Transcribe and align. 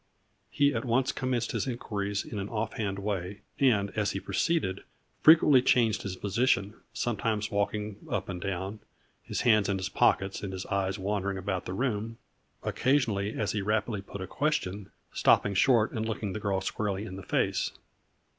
64 0.01 0.01
A 0.01 0.01
FLURRY 0.01 0.65
IN 0.65 0.71
DIAMONDS. 0.71 0.83
He 0.87 0.87
at 0.87 0.89
once 0.91 1.11
commenced 1.11 1.51
his 1.51 1.67
inquiries 1.67 2.25
in 2.25 2.39
an 2.39 2.49
off 2.49 2.73
hand 2.73 2.97
way, 2.97 3.41
and, 3.59 3.91
as 3.91 4.11
he 4.13 4.19
proceeded, 4.19 4.81
frequently 5.21 5.61
changed 5.61 6.01
his 6.01 6.15
position, 6.15 6.73
sometimes 6.91 7.51
walking 7.51 7.97
up 8.09 8.27
and 8.27 8.41
down, 8.41 8.79
his 9.21 9.41
hands 9.41 9.69
in 9.69 9.77
his 9.77 9.89
pockets 9.89 10.41
and 10.41 10.53
his 10.53 10.65
eyes 10.65 10.97
wandering 10.97 11.37
about 11.37 11.65
the 11.65 11.73
room, 11.73 12.17
occasionally, 12.63 13.33
as 13.35 13.51
he 13.51 13.61
rapidly 13.61 14.01
put 14.01 14.21
a 14.21 14.25
question, 14.25 14.89
stopping 15.13 15.53
short 15.53 15.91
and 15.91 16.09
look 16.09 16.23
ing 16.23 16.33
the 16.33 16.39
girl 16.39 16.61
squarely 16.61 17.05
in 17.05 17.15
the 17.15 17.21
face. 17.21 17.71